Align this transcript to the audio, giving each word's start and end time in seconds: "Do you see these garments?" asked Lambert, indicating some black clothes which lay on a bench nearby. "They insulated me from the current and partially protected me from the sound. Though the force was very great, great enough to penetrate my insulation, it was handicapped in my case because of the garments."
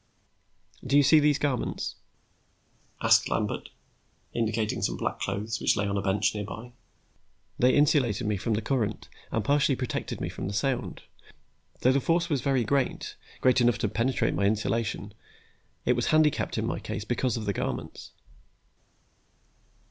"Do 0.83 0.97
you 0.97 1.03
see 1.03 1.19
these 1.19 1.37
garments?" 1.37 1.93
asked 3.03 3.29
Lambert, 3.29 3.69
indicating 4.33 4.81
some 4.81 4.97
black 4.97 5.19
clothes 5.19 5.61
which 5.61 5.77
lay 5.77 5.85
on 5.85 5.95
a 5.95 6.01
bench 6.01 6.33
nearby. 6.33 6.71
"They 7.59 7.75
insulated 7.75 8.25
me 8.25 8.35
from 8.37 8.55
the 8.55 8.63
current 8.63 9.09
and 9.31 9.45
partially 9.45 9.75
protected 9.75 10.19
me 10.19 10.27
from 10.27 10.47
the 10.47 10.55
sound. 10.55 11.03
Though 11.81 11.91
the 11.91 12.01
force 12.01 12.29
was 12.31 12.41
very 12.41 12.63
great, 12.63 13.15
great 13.41 13.61
enough 13.61 13.77
to 13.77 13.87
penetrate 13.87 14.33
my 14.33 14.45
insulation, 14.45 15.13
it 15.85 15.93
was 15.95 16.07
handicapped 16.07 16.57
in 16.57 16.65
my 16.65 16.79
case 16.79 17.05
because 17.05 17.37
of 17.37 17.45
the 17.45 17.53
garments." 17.53 18.09